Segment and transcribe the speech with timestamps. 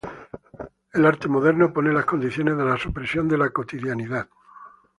[0.95, 4.27] El arte moderno pone las condiciones de la supresión de la cotidianidad.